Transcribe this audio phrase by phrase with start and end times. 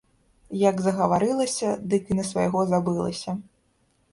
[0.69, 3.31] Як загаварылася, дык і на свайго забылася.